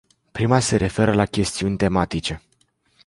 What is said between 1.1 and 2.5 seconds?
la chestiuni tematice.